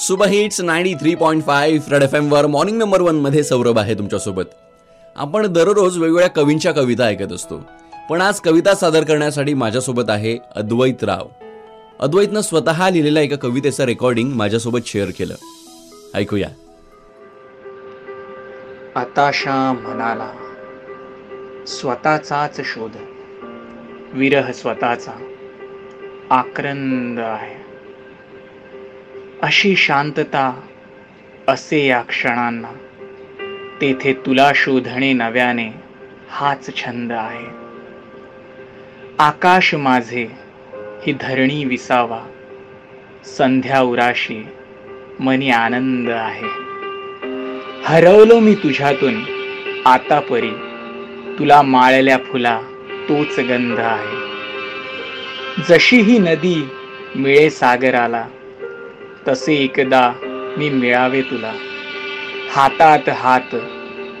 Super 0.00 0.26
hits 0.26 0.60
ninety 0.60 0.94
three 0.94 1.14
point 1.14 1.46
five 1.46 1.92
red 1.92 2.02
F 2.02 2.14
वर 2.22 2.46
morning 2.46 2.78
number 2.78 3.00
वनमध्ये 3.00 3.44
सौरभ 3.44 3.78
आहे 3.78 3.94
तुमच्यासोबत. 3.94 4.42
आपण 5.16 5.46
दररोज 5.46 5.98
वेगवेगळ्या 5.98 6.28
कवींच्या 6.28 6.72
कविता 6.72 7.04
ऐकत 7.04 7.32
असतो. 7.32 7.62
पण 8.10 8.20
आज 8.20 8.40
कविता 8.40 8.74
सादर 8.74 9.04
करण्यासाठी 9.04 9.54
माझ्यासोबत 9.54 10.10
आहे 10.10 10.38
अद्वैत 10.56 11.04
राव. 11.04 11.26
अद्वैतनं 12.00 12.40
स्वतः 12.40 12.90
लिहिलेल्या 12.90 13.22
एका 13.22 13.36
कवितेचं 13.36 13.84
रेकॉर्डिंग 13.84 14.32
माझ्यासोबत 14.32 14.78
शेअर 14.86 15.10
केलं. 15.18 15.34
ऐकूया. 16.14 16.48
आताशा 18.94 19.72
म्हणाला 19.72 20.30
स्वतःचाच 21.66 22.60
शोध. 22.64 22.90
विरह 24.12 24.52
स्वतःचा. 24.52 25.12
आक्रंद 26.30 27.18
आहे. 27.18 27.59
अशी 29.42 29.76
शांतता 29.76 30.60
असे 31.48 31.86
या 31.86 32.00
क्षणांना. 32.00 32.68
तेथे 33.80 34.12
तुला 34.12 34.52
शोधणे 34.54 35.12
नव्याने 35.12 35.68
हाच 36.30 36.76
छंद 36.76 37.12
आहे. 37.12 37.46
आकाश 39.18 39.74
माझे 39.74 40.28
ही 41.06 41.12
धरणी 41.12 41.64
विसावा. 41.64 42.20
संध्या 43.24 43.80
उराशी 43.80 44.46
मनी 45.20 45.50
आनंद 45.50 46.10
आहे. 46.10 46.46
हरवलो 47.84 48.38
मी 48.38 48.54
तुझ्यातून 48.54 49.24
आतापरी 49.86 50.52
तुला 51.38 51.62
माळल्या 51.62 52.18
फुला 52.18 52.60
तोच 53.08 53.38
गंध 53.38 53.78
आहे. 53.78 54.30
जशी 55.68 56.00
ही 56.00 56.18
नदी 56.18 56.68
मिळे 57.14 57.50
सागराला 57.50 58.28
तसे 59.28 59.54
एकदा 59.54 60.12
मी 60.58 60.70
मिळावे 60.70 61.22
तुला. 61.22 61.52
हातात 62.50 63.08
हात 63.08 63.54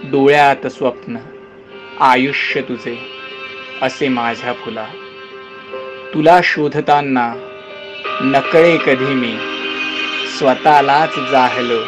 डोळ्यात 0.04 0.66
स्वप्न 0.66 1.16
आयुष्य 2.00 2.60
तुझे 2.60 2.98
असे 3.82 4.08
माझ्या 4.08 4.52
फुला. 4.52 4.86
तुला 6.14 6.40
शोधताना 6.44 7.32
नकळे 8.20 8.76
कधी 8.76 9.14
मी 9.14 9.36
स्वतःलाच 10.38 11.30
जाहलो 11.30 11.80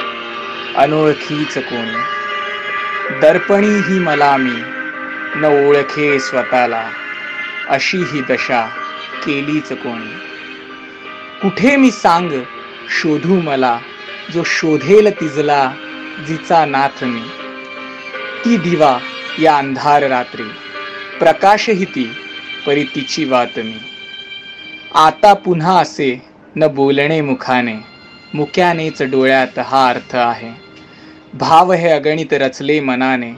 अनोळखीच 0.76 1.58
कोणी. 1.58 1.98
दर्पणी 3.20 3.66
ही 3.66 3.98
मला 3.98 4.36
मी 4.36 4.62
न 5.34 5.44
ओळखे 5.44 6.18
स्वतःला 6.18 6.90
अशी 7.68 7.98
ही 7.98 8.20
दशा 8.20 8.66
केलीच 9.26 9.72
कोणी. 9.72 10.12
कुठे 11.42 11.76
मी 11.76 11.90
सांग 11.90 12.32
शोधू 12.92 13.40
मला 13.40 13.78
जो 14.32 14.42
शोधेल 14.46 15.08
तिजला 15.10 15.72
जिचा 16.28 16.64
नाथ 16.64 17.04
मी. 17.04 17.22
ती 18.44 18.56
दिवा 18.56 18.98
या 19.42 19.56
अंधार 19.56 20.02
रात्री 20.02 20.48
प्रकाशही 21.18 21.84
ती 21.84 22.04
परी 22.66 22.84
तिची 22.84 23.24
वात 23.24 23.58
मी. 23.58 23.78
आता 24.94 25.32
पुन्हा 25.34 25.78
असे 25.80 26.22
न 26.56 26.66
बोलणे 26.66 27.20
मुखाने 27.20 27.76
मुक्यानेच 28.34 29.02
डोळ्यात 29.02 29.58
हा 29.58 29.88
अर्थ 29.88 30.16
आहे. 30.16 30.52
भाव 31.34 31.72
हे 31.72 31.90
अगणित 31.90 32.32
रचले 32.32 32.80
मनाने 32.80 33.32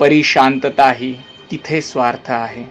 परी 0.00 0.22
शांतताही 0.22 1.12
तिथे 1.50 1.80
स्वार्थ 1.80 2.30
आहे. 2.30 2.64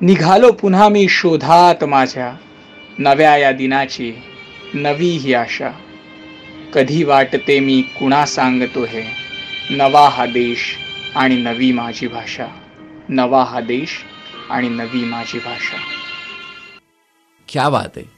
निघालो 0.00 0.52
पुन्हा 0.52 0.88
मी 0.88 1.06
शोधात 1.08 1.84
माझ्या 1.84 2.32
नव्या 2.98 3.36
या 3.36 3.52
दिनाची 3.52 4.12
नवी 4.74 5.08
ही 5.08 5.34
आशा. 5.34 5.70
कधी 6.74 7.04
वाटते 7.04 7.60
मी 7.60 7.82
कुणा 7.82 8.26
सांगतो 8.26 8.84
हे. 8.84 9.02
नवा 9.70 10.08
हा 10.08 10.26
देश 10.26 10.58
आणि 11.16 11.36
नवी 11.36 11.72
माझी 11.72 12.08
भाषा. 12.08 12.46
नवा 13.08 13.44
हा 13.44 13.60
देश 13.60 13.90
आणि 14.50 14.68
नवी 14.68 15.04
माझी 15.04 15.38
भाषा. 15.38 15.76
क्या 17.48 17.68
बात 17.68 17.88
आहे. 17.96 18.10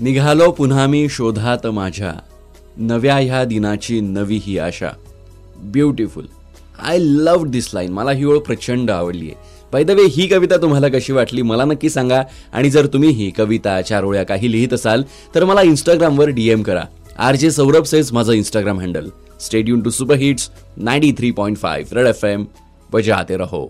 निघालो 0.00 0.50
पुन्हा 0.50 0.86
मी 0.86 1.08
शोधात 1.08 1.66
माझ्या. 1.66 2.12
नव्या 2.76 3.16
ह्या 3.16 3.44
दिनाची 3.44 4.00
नवी 4.00 4.36
ही 4.36 4.58
आशा. 4.58 4.88
Beautiful 5.56 6.26
I 6.82 6.98
love 6.98 7.46
this 7.50 7.68
line 7.74 7.92
मला 7.92 8.10
ही 8.10 8.24
ओळ 8.24 8.38
प्रचंड 8.38 8.90
आवडली 8.90 9.26
आहे. 9.26 9.44
बाय 9.72 9.84
द 9.84 9.90
वे 9.90 10.02
ही 10.06 10.26
कविता 10.26 10.56
तुम्हाला 10.56 10.88
कशी 10.88 11.12
वाटली? 11.12 11.42
मला 11.42 11.64
नक्की 11.64 11.90
सांगा. 11.90 12.22
आणि 12.52 12.70
जर 12.70 12.86
तुम्ही 12.86 13.10
ही 13.10 13.30
कविता 13.30 13.80
चार 13.82 14.04
ओळ्या 14.04 14.22
काही 14.24 14.50
लिहित 14.52 14.72
असाल 14.72 15.02
तर 15.34 15.44
मला 15.44 15.62
इंस्टाग्रामवर 15.62 16.28
डीएम 16.28 16.62
करा. 16.62 16.84
आर 17.18 17.36
जे 17.36 17.50
सौरभ 17.50 17.84
सेज 17.84 18.12
माझं 18.12 18.32
Instagram 18.32 18.80
handle 18.80 19.08
stadium 19.40 19.80
to 19.82 19.90
super 19.90 20.16
hits 20.16 20.50
ninety 20.76 21.12
three 21.12 21.30
point 21.30 21.56
five 21.56 21.96
red 21.96 22.06
F 22.06 22.24
M 22.24 22.44
बजाते 22.92 23.36
रहो. 23.36 23.66